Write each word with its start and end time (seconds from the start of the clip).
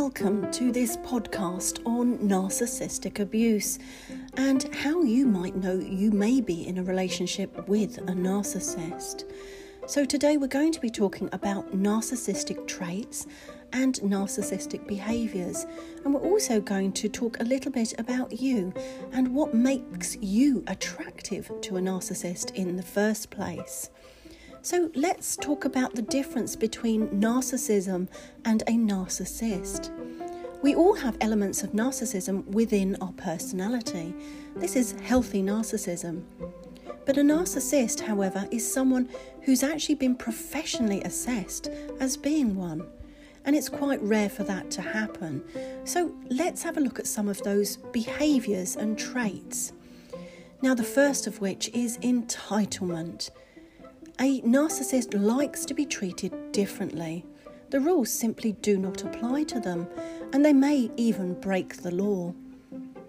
welcome 0.00 0.52
to 0.52 0.70
this 0.70 0.98
podcast 0.98 1.80
on 1.86 2.18
narcissistic 2.18 3.18
abuse 3.18 3.78
and 4.36 4.74
how 4.74 5.02
you 5.02 5.26
might 5.26 5.56
know 5.56 5.72
you 5.72 6.10
may 6.10 6.38
be 6.38 6.66
in 6.66 6.76
a 6.76 6.82
relationship 6.82 7.66
with 7.66 7.96
a 7.96 8.12
narcissist. 8.12 9.24
So, 9.86 10.04
today 10.04 10.36
we're 10.36 10.48
going 10.48 10.72
to 10.72 10.80
be 10.82 10.90
talking 10.90 11.30
about 11.32 11.72
narcissistic 11.72 12.66
traits 12.66 13.26
and 13.72 13.94
narcissistic 14.00 14.86
behaviours, 14.86 15.64
and 16.04 16.12
we're 16.12 16.20
also 16.20 16.60
going 16.60 16.92
to 16.92 17.08
talk 17.08 17.40
a 17.40 17.44
little 17.44 17.72
bit 17.72 17.98
about 17.98 18.38
you 18.38 18.74
and 19.12 19.34
what 19.34 19.54
makes 19.54 20.14
you 20.16 20.62
attractive 20.66 21.50
to 21.62 21.78
a 21.78 21.80
narcissist 21.80 22.54
in 22.54 22.76
the 22.76 22.82
first 22.82 23.30
place. 23.30 23.88
So 24.66 24.90
let's 24.96 25.36
talk 25.36 25.64
about 25.64 25.94
the 25.94 26.02
difference 26.02 26.56
between 26.56 27.06
narcissism 27.10 28.08
and 28.44 28.62
a 28.62 28.72
narcissist. 28.72 29.92
We 30.60 30.74
all 30.74 30.94
have 30.94 31.16
elements 31.20 31.62
of 31.62 31.70
narcissism 31.70 32.44
within 32.46 32.96
our 33.00 33.12
personality. 33.12 34.12
This 34.56 34.74
is 34.74 34.96
healthy 35.02 35.40
narcissism. 35.40 36.24
But 37.04 37.16
a 37.16 37.20
narcissist, 37.20 38.00
however, 38.00 38.48
is 38.50 38.68
someone 38.68 39.08
who's 39.42 39.62
actually 39.62 39.94
been 39.94 40.16
professionally 40.16 41.00
assessed 41.02 41.68
as 42.00 42.16
being 42.16 42.56
one. 42.56 42.88
And 43.44 43.54
it's 43.54 43.68
quite 43.68 44.02
rare 44.02 44.28
for 44.28 44.42
that 44.42 44.72
to 44.72 44.82
happen. 44.82 45.44
So 45.84 46.12
let's 46.28 46.64
have 46.64 46.76
a 46.76 46.80
look 46.80 46.98
at 46.98 47.06
some 47.06 47.28
of 47.28 47.40
those 47.44 47.76
behaviours 47.76 48.74
and 48.74 48.98
traits. 48.98 49.74
Now, 50.60 50.74
the 50.74 50.82
first 50.82 51.28
of 51.28 51.40
which 51.40 51.68
is 51.68 51.98
entitlement. 51.98 53.30
A 54.18 54.40
narcissist 54.40 55.12
likes 55.14 55.66
to 55.66 55.74
be 55.74 55.84
treated 55.84 56.32
differently. 56.50 57.26
The 57.68 57.80
rules 57.80 58.10
simply 58.10 58.52
do 58.52 58.78
not 58.78 59.04
apply 59.04 59.42
to 59.44 59.60
them, 59.60 59.86
and 60.32 60.42
they 60.42 60.54
may 60.54 60.90
even 60.96 61.38
break 61.38 61.82
the 61.82 61.90
law. 61.90 62.32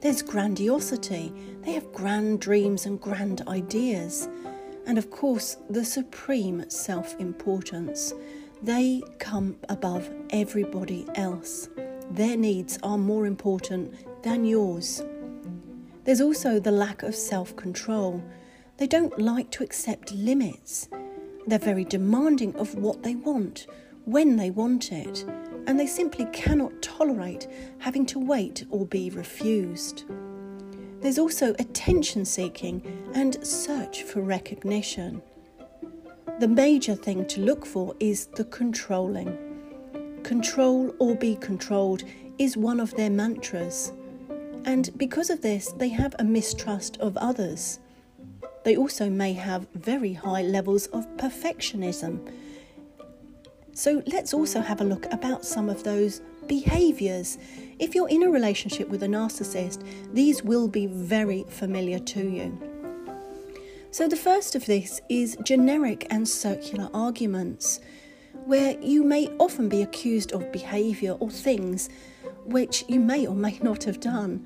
There's 0.02 0.22
grandiosity, 0.22 1.32
they 1.62 1.72
have 1.72 1.94
grand 1.94 2.42
dreams 2.42 2.86
and 2.86 3.00
grand 3.00 3.48
ideas, 3.48 4.28
and 4.86 4.98
of 4.98 5.10
course, 5.10 5.56
the 5.70 5.86
supreme 5.86 6.70
self 6.70 7.18
importance. 7.20 8.14
They 8.62 9.02
come 9.18 9.56
above 9.70 10.10
everybody 10.32 11.08
else. 11.16 11.70
Their 12.12 12.36
needs 12.36 12.80
are 12.84 12.98
more 12.98 13.26
important 13.26 13.94
than 14.24 14.44
yours. 14.44 15.06
There's 16.04 16.22
also 16.22 16.60
the 16.60 16.72
lack 16.72 17.04
of 17.04 17.16
self 17.16 17.56
control. 17.56 18.22
They 18.78 18.88
don't 18.88 19.20
like 19.20 19.50
to 19.52 19.64
accept 19.64 20.14
limits. 20.14 20.88
They're 21.48 21.58
very 21.58 21.84
demanding 21.84 22.56
of 22.58 22.76
what 22.76 23.02
they 23.02 23.16
want, 23.16 23.66
when 24.06 24.36
they 24.36 24.52
want 24.52 24.92
it, 24.92 25.26
and 25.66 25.80
they 25.80 25.88
simply 25.88 26.26
cannot 26.32 26.82
tolerate 26.82 27.48
having 27.80 28.06
to 28.08 28.20
wait 28.20 28.66
or 28.70 28.86
be 28.86 29.10
refused. 29.10 30.06
There's 31.02 31.18
also 31.18 31.56
attention 31.58 32.24
seeking 32.24 32.84
and 33.16 33.46
search 33.46 34.04
for 34.04 34.22
recognition. 34.22 35.22
The 36.40 36.48
major 36.48 36.94
thing 36.94 37.26
to 37.28 37.42
look 37.42 37.66
for 37.66 37.96
is 38.00 38.28
the 38.28 38.46
controlling. 38.46 40.20
Control 40.22 40.94
or 41.00 41.16
be 41.16 41.36
controlled 41.38 42.04
is 42.38 42.56
one 42.56 42.80
of 42.80 42.94
their 42.96 43.10
mantras, 43.10 43.92
and 44.66 44.96
because 44.98 45.32
of 45.32 45.42
this, 45.42 45.72
they 45.78 45.90
have 45.90 46.16
a 46.20 46.24
mistrust 46.24 46.98
of 46.98 47.18
others. 47.18 47.80
They 48.68 48.76
also 48.76 49.10
may 49.10 49.32
have 49.32 49.66
very 49.76 50.12
high 50.12 50.42
levels 50.42 50.88
of 50.88 51.08
perfectionism. 51.16 52.30
So 53.72 54.04
let's 54.06 54.34
also 54.34 54.60
have 54.60 54.82
a 54.82 54.84
look 54.84 55.06
about 55.14 55.46
some 55.46 55.70
of 55.70 55.84
those 55.84 56.22
behaviors. 56.48 57.38
If 57.80 57.96
you're 57.96 58.10
in 58.10 58.24
a 58.24 58.30
relationship 58.30 58.90
with 58.90 59.04
a 59.04 59.08
narcissist, 59.08 59.86
these 60.14 60.44
will 60.44 60.68
be 60.68 60.86
very 60.86 61.46
familiar 61.48 61.98
to 61.98 62.30
you. 62.30 62.60
So, 63.92 64.10
the 64.10 64.18
first 64.18 64.54
of 64.54 64.66
this 64.66 65.00
is 65.08 65.38
generic 65.46 66.06
and 66.10 66.28
circular 66.28 66.90
arguments, 66.94 67.80
where 68.48 68.78
you 68.82 69.02
may 69.02 69.30
often 69.40 69.70
be 69.70 69.82
accused 69.82 70.34
of 70.34 70.52
behaviour 70.52 71.14
or 71.22 71.30
things 71.30 71.88
which 72.44 72.84
you 72.90 73.00
may 73.00 73.28
or 73.28 73.34
may 73.34 73.58
not 73.62 73.86
have 73.86 74.02
done. 74.02 74.46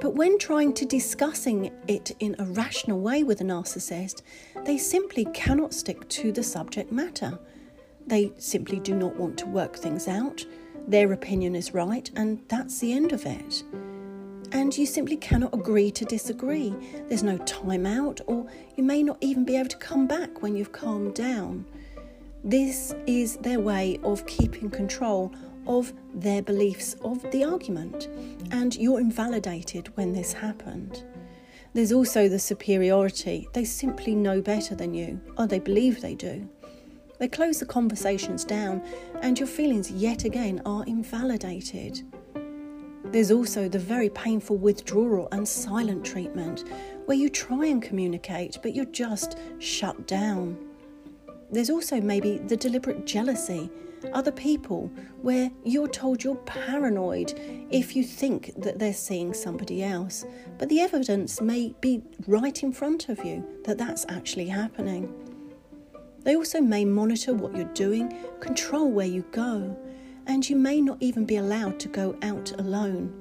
But 0.00 0.14
when 0.14 0.38
trying 0.38 0.74
to 0.74 0.84
discussing 0.84 1.72
it 1.88 2.14
in 2.20 2.36
a 2.38 2.44
rational 2.44 3.00
way 3.00 3.24
with 3.24 3.40
a 3.40 3.44
narcissist, 3.44 4.22
they 4.64 4.78
simply 4.78 5.24
cannot 5.34 5.74
stick 5.74 6.08
to 6.10 6.30
the 6.30 6.42
subject 6.42 6.92
matter. 6.92 7.38
They 8.06 8.32
simply 8.38 8.78
do 8.78 8.94
not 8.94 9.16
want 9.16 9.36
to 9.38 9.46
work 9.46 9.76
things 9.76 10.06
out. 10.06 10.44
Their 10.86 11.12
opinion 11.12 11.56
is 11.56 11.74
right, 11.74 12.08
and 12.14 12.40
that's 12.48 12.78
the 12.78 12.92
end 12.92 13.12
of 13.12 13.26
it. 13.26 13.64
And 14.52 14.76
you 14.78 14.86
simply 14.86 15.16
cannot 15.16 15.52
agree 15.52 15.90
to 15.90 16.04
disagree. 16.04 16.74
There's 17.08 17.24
no 17.24 17.36
time 17.38 17.84
out, 17.84 18.20
or 18.26 18.46
you 18.76 18.84
may 18.84 19.02
not 19.02 19.18
even 19.20 19.44
be 19.44 19.56
able 19.56 19.68
to 19.68 19.76
come 19.76 20.06
back 20.06 20.42
when 20.42 20.56
you've 20.56 20.72
calmed 20.72 21.14
down. 21.14 21.66
This 22.44 22.94
is 23.06 23.36
their 23.38 23.60
way 23.60 23.98
of 24.04 24.24
keeping 24.26 24.70
control 24.70 25.32
of 25.68 25.92
their 26.14 26.42
beliefs 26.42 26.94
of 27.02 27.22
the 27.30 27.44
argument, 27.44 28.08
and 28.50 28.74
you're 28.76 29.00
invalidated 29.00 29.96
when 29.96 30.12
this 30.12 30.32
happened. 30.32 31.04
There's 31.74 31.92
also 31.92 32.28
the 32.28 32.38
superiority. 32.38 33.48
They 33.52 33.64
simply 33.64 34.14
know 34.14 34.40
better 34.40 34.74
than 34.74 34.94
you, 34.94 35.20
or 35.36 35.46
they 35.46 35.60
believe 35.60 36.00
they 36.00 36.14
do. 36.14 36.48
They 37.18 37.28
close 37.28 37.60
the 37.60 37.66
conversations 37.66 38.44
down, 38.44 38.82
and 39.22 39.38
your 39.38 39.48
feelings 39.48 39.90
yet 39.90 40.24
again 40.24 40.62
are 40.64 40.84
invalidated. 40.86 42.02
There's 43.04 43.30
also 43.30 43.68
the 43.68 43.78
very 43.78 44.08
painful 44.10 44.56
withdrawal 44.56 45.28
and 45.32 45.46
silent 45.46 46.04
treatment, 46.04 46.64
where 47.06 47.16
you 47.16 47.28
try 47.28 47.66
and 47.66 47.82
communicate, 47.82 48.58
but 48.62 48.74
you're 48.74 48.84
just 48.86 49.38
shut 49.58 50.06
down. 50.06 50.58
There's 51.50 51.70
also 51.70 52.00
maybe 52.00 52.38
the 52.38 52.56
deliberate 52.56 53.06
jealousy 53.06 53.70
other 54.12 54.32
people 54.32 54.90
where 55.22 55.50
you're 55.64 55.88
told 55.88 56.22
you're 56.22 56.36
paranoid 56.36 57.34
if 57.70 57.94
you 57.94 58.04
think 58.04 58.52
that 58.56 58.78
they're 58.78 58.92
seeing 58.92 59.34
somebody 59.34 59.82
else, 59.82 60.24
but 60.58 60.68
the 60.68 60.80
evidence 60.80 61.40
may 61.40 61.74
be 61.80 62.02
right 62.26 62.62
in 62.62 62.72
front 62.72 63.08
of 63.08 63.24
you 63.24 63.44
that 63.64 63.78
that's 63.78 64.06
actually 64.08 64.46
happening. 64.48 65.12
They 66.22 66.36
also 66.36 66.60
may 66.60 66.84
monitor 66.84 67.34
what 67.34 67.56
you're 67.56 67.72
doing, 67.74 68.12
control 68.40 68.90
where 68.90 69.06
you 69.06 69.24
go, 69.32 69.76
and 70.26 70.48
you 70.48 70.56
may 70.56 70.80
not 70.80 70.98
even 71.00 71.24
be 71.24 71.36
allowed 71.36 71.80
to 71.80 71.88
go 71.88 72.16
out 72.22 72.52
alone. 72.58 73.12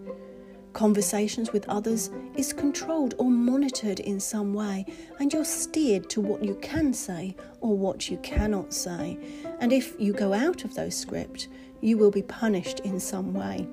Conversations 0.77 1.51
with 1.51 1.67
others 1.69 2.11
is 2.35 2.53
controlled 2.53 3.15
or 3.17 3.31
monitored 3.31 3.99
in 3.99 4.19
some 4.19 4.53
way, 4.53 4.85
and 5.17 5.33
you're 5.33 5.43
steered 5.43 6.07
to 6.11 6.21
what 6.21 6.43
you 6.43 6.53
can 6.61 6.93
say 6.93 7.35
or 7.61 7.75
what 7.75 8.11
you 8.11 8.17
cannot 8.17 8.71
say. 8.71 9.17
And 9.59 9.73
if 9.73 9.99
you 9.99 10.13
go 10.13 10.33
out 10.33 10.65
of 10.65 10.75
those 10.75 10.95
script, 10.95 11.47
you 11.81 11.97
will 11.97 12.11
be 12.11 12.21
punished 12.21 12.81
in 12.81 12.99
some 12.99 13.33
way. 13.33 13.67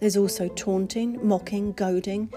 There's 0.00 0.16
also 0.16 0.48
taunting, 0.48 1.24
mocking, 1.24 1.74
goading, 1.74 2.32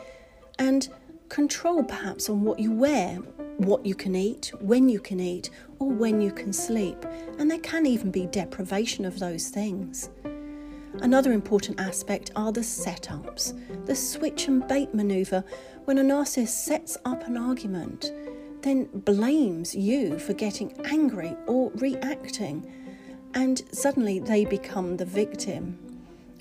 and 0.60 0.88
control 1.30 1.84
perhaps 1.84 2.30
on 2.30 2.44
what 2.44 2.60
you 2.60 2.72
wear, 2.74 3.16
what 3.58 3.84
you 3.88 3.96
can 3.96 4.16
eat, 4.16 4.52
when 4.60 4.88
you 4.88 5.00
can 5.00 5.20
eat, 5.20 5.50
or 5.80 5.90
when 5.90 6.22
you 6.22 6.32
can 6.32 6.54
sleep. 6.54 7.04
And 7.40 7.50
there 7.50 7.58
can 7.58 7.88
even 7.88 8.12
be 8.12 8.28
deprivation 8.28 9.04
of 9.04 9.18
those 9.18 9.48
things. 9.48 10.12
Another 11.02 11.34
important 11.34 11.80
aspect 11.80 12.32
are 12.36 12.52
the 12.52 12.62
setups, 12.62 13.54
the 13.86 13.96
switch 13.96 14.48
and 14.48 14.68
bait 14.68 14.94
maneuver 14.94 15.44
when 15.86 15.98
a 15.98 16.04
narcissist 16.04 16.48
sets 16.48 16.98
up 17.06 17.28
an 17.28 17.38
argument, 17.38 18.12
then 18.62 18.86
blames 18.86 19.76
you 19.76 20.18
for 20.18 20.34
getting 20.34 20.74
angry 20.86 21.36
or 21.46 21.72
reacting, 21.76 22.66
and 23.36 23.62
suddenly 23.72 24.20
they 24.20 24.46
become 24.46 24.98
the 24.98 25.06
victim. 25.06 25.78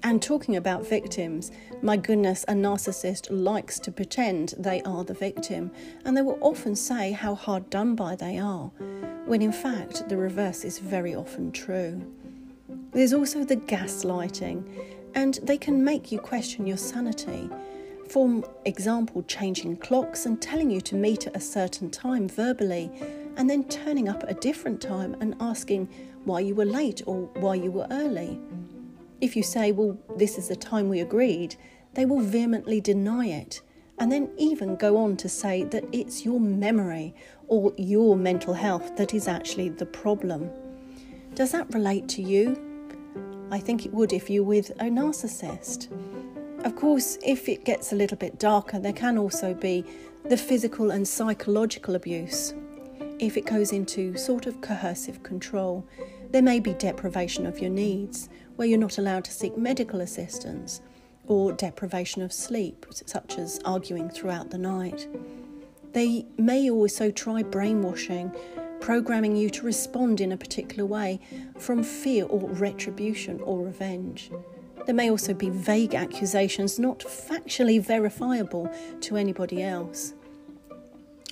And 0.03 0.23
talking 0.23 0.57
about 0.57 0.87
victims, 0.87 1.51
my 1.83 1.97
goodness, 1.97 2.45
a 2.49 2.53
narcissist 2.53 3.29
likes 3.31 3.79
to 3.81 3.93
pretend 3.93 4.55
they 4.59 4.83
are 4.83 5.05
the 5.05 5.15
victim, 5.15 5.71
and 6.05 6.17
they 6.17 6.23
will 6.23 6.39
often 6.41 6.77
say 6.77 7.13
how 7.13 7.35
hard 7.35 7.69
done 7.71 7.95
by 7.95 8.17
they 8.17 8.39
are, 8.39 8.71
when 9.27 9.43
in 9.43 9.53
fact 9.53 10.09
the 10.09 10.17
reverse 10.17 10.65
is 10.65 10.79
very 10.79 11.15
often 11.15 11.53
true. 11.53 12.03
There's 12.95 13.13
also 13.13 13.45
the 13.45 13.57
gaslighting, 13.57 14.65
and 15.17 15.41
they 15.43 15.59
can 15.59 15.83
make 15.83 16.13
you 16.13 16.21
question 16.21 16.65
your 16.65 16.77
sanity. 16.77 17.51
For 18.09 18.45
example, 18.65 19.25
changing 19.25 19.79
clocks 19.79 20.27
and 20.27 20.41
telling 20.41 20.71
you 20.71 20.81
to 20.83 20.95
meet 20.95 21.27
at 21.27 21.35
a 21.35 21.41
certain 21.41 21.91
time 21.91 22.29
verbally, 22.29 22.93
and 23.37 23.51
then 23.51 23.65
turning 23.65 24.09
up 24.09 24.23
at 24.23 24.31
a 24.31 24.41
different 24.41 24.81
time 24.81 25.17
and 25.21 25.35
asking 25.41 25.89
why 26.25 26.39
you 26.39 26.55
were 26.55 26.65
late 26.65 27.03
or 27.05 27.23
why 27.35 27.57
you 27.57 27.73
were 27.73 27.89
early. 27.91 28.39
If 29.21 29.35
you 29.35 29.43
say, 29.43 29.73
Well, 29.73 29.99
this 30.17 30.39
is 30.39 30.47
the 30.47 30.57
time 30.57 30.89
we 30.89 31.01
agreed, 31.01 31.57
they 31.95 32.05
will 32.05 32.21
vehemently 32.21 32.81
deny 32.81 33.27
it 33.27 33.61
and 33.99 34.11
then 34.11 34.31
even 34.37 34.77
go 34.77 34.97
on 34.97 35.17
to 35.17 35.29
say 35.29 35.65
that 35.65 35.85
it's 35.93 36.25
your 36.25 36.41
memory 36.41 37.15
or 37.49 37.73
your 37.77 38.17
mental 38.17 38.55
health 38.55 38.97
that 38.97 39.15
is 39.15 39.29
actually 39.29 39.69
the 39.69 39.87
problem. 39.87 40.51
Does 41.35 41.53
that 41.53 41.73
relate 41.73 42.09
to 42.11 42.23
you? 42.23 42.74
I 43.51 43.59
think 43.59 43.87
it 43.87 43.93
would 43.93 44.13
if 44.13 44.29
you're 44.29 44.43
with 44.43 44.71
a 44.81 44.85
narcissist. 44.85 45.89
Of 46.65 46.77
course, 46.77 47.19
if 47.23 47.49
it 47.49 47.65
gets 47.65 47.93
a 47.93 47.97
little 47.97 48.17
bit 48.17 48.39
darker, 48.39 48.79
there 48.79 48.93
can 48.93 49.19
also 49.19 49.55
be 49.55 49.85
the 50.25 50.37
physical 50.37 50.91
and 50.91 51.07
psychological 51.07 51.95
abuse. 51.95 52.55
If 53.19 53.37
it 53.37 53.47
goes 53.47 53.73
into 53.73 54.17
sort 54.17 54.47
of 54.47 54.61
coercive 54.61 55.23
control, 55.23 55.87
there 56.31 56.43
may 56.43 56.59
be 56.59 56.73
deprivation 56.75 57.47
of 57.47 57.59
your 57.59 57.71
needs, 57.71 58.29
where 58.57 58.67
you're 58.67 58.79
not 58.79 58.99
allowed 58.99 59.25
to 59.25 59.33
seek 59.33 59.57
medical 59.57 60.01
assistance, 60.01 60.81
or 61.27 61.53
deprivation 61.53 62.23
of 62.23 62.33
sleep, 62.33 62.87
such 62.91 63.39
as 63.39 63.61
arguing 63.65 64.09
throughout 64.09 64.51
the 64.51 64.59
night. 64.59 65.07
They 65.93 66.27
may 66.39 66.71
also 66.71 67.11
try 67.11 67.43
brainwashing, 67.43 68.35
programming 68.85 69.35
you 69.35 69.49
to 69.49 69.65
respond 69.65 70.21
in 70.21 70.33
a 70.33 70.37
particular 70.37 70.85
way 70.85 71.19
from 71.59 71.83
fear 71.83 72.27
or 72.27 72.51
retribution 72.51 73.41
or 73.41 73.65
revenge. 73.65 74.31
There 74.85 74.95
may 74.95 75.11
also 75.11 75.33
be 75.33 75.49
vague 75.49 75.95
accusations 75.95 76.79
not 76.79 76.99
factually 76.99 77.81
verifiable 77.81 78.71
to 79.01 79.17
anybody 79.17 79.63
else. 79.63 80.13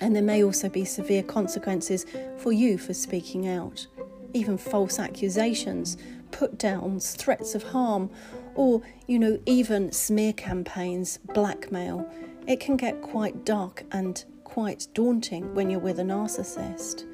And 0.00 0.16
there 0.16 0.22
may 0.22 0.42
also 0.42 0.70
be 0.70 0.86
severe 0.86 1.22
consequences 1.22 2.06
for 2.38 2.52
you 2.52 2.78
for 2.78 2.94
speaking 2.94 3.46
out. 3.46 3.86
Even 4.32 4.56
false 4.56 4.98
accusations, 4.98 5.98
put 6.30 6.56
downs, 6.56 7.12
threats 7.16 7.54
of 7.54 7.64
harm, 7.64 8.08
or, 8.54 8.80
you 9.06 9.18
know, 9.18 9.38
even 9.44 9.92
smear 9.92 10.32
campaigns, 10.32 11.18
blackmail. 11.34 12.10
It 12.46 12.60
can 12.60 12.78
get 12.78 13.02
quite 13.02 13.44
dark 13.44 13.84
and 13.92 14.24
quite 14.42 14.86
daunting 14.94 15.54
when 15.54 15.68
you're 15.68 15.80
with 15.80 15.98
a 15.98 16.02
narcissist. 16.02 17.11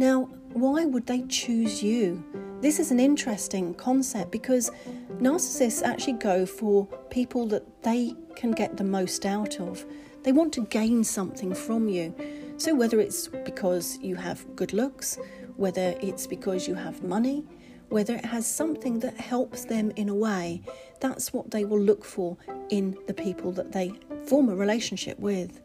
Now, 0.00 0.30
why 0.54 0.86
would 0.86 1.06
they 1.06 1.26
choose 1.26 1.82
you? 1.82 2.24
This 2.62 2.80
is 2.80 2.90
an 2.90 2.98
interesting 2.98 3.74
concept 3.74 4.30
because 4.30 4.70
narcissists 5.18 5.82
actually 5.82 6.14
go 6.14 6.46
for 6.46 6.86
people 7.10 7.46
that 7.48 7.82
they 7.82 8.14
can 8.34 8.52
get 8.52 8.78
the 8.78 8.82
most 8.82 9.26
out 9.26 9.60
of. 9.60 9.84
They 10.22 10.32
want 10.32 10.54
to 10.54 10.64
gain 10.64 11.04
something 11.04 11.54
from 11.54 11.90
you. 11.90 12.14
So, 12.56 12.74
whether 12.74 12.98
it's 12.98 13.28
because 13.28 13.98
you 14.00 14.14
have 14.16 14.46
good 14.56 14.72
looks, 14.72 15.18
whether 15.56 15.94
it's 16.00 16.26
because 16.26 16.66
you 16.66 16.74
have 16.76 17.02
money, 17.02 17.44
whether 17.90 18.14
it 18.14 18.24
has 18.24 18.46
something 18.46 19.00
that 19.00 19.20
helps 19.20 19.66
them 19.66 19.92
in 19.96 20.08
a 20.08 20.14
way, 20.14 20.62
that's 21.00 21.34
what 21.34 21.50
they 21.50 21.66
will 21.66 21.78
look 21.78 22.06
for 22.06 22.38
in 22.70 22.96
the 23.06 23.12
people 23.12 23.52
that 23.52 23.72
they 23.72 23.92
form 24.26 24.48
a 24.48 24.56
relationship 24.56 25.18
with. 25.18 25.60